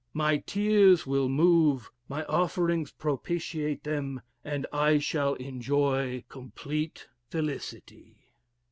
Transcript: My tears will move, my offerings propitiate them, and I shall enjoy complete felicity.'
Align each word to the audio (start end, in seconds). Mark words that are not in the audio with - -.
My 0.15 0.37
tears 0.37 1.05
will 1.05 1.29
move, 1.29 1.91
my 2.09 2.25
offerings 2.25 2.91
propitiate 2.91 3.83
them, 3.83 4.21
and 4.43 4.65
I 4.73 4.97
shall 4.97 5.35
enjoy 5.35 6.23
complete 6.27 7.07
felicity.' 7.29 8.17